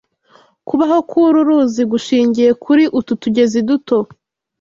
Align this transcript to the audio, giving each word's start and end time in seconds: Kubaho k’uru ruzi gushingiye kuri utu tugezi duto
Kubaho 0.67 0.97
k’uru 1.09 1.39
ruzi 1.47 1.83
gushingiye 1.91 2.49
kuri 2.63 2.83
utu 2.99 3.13
tugezi 3.21 3.59
duto 3.67 3.97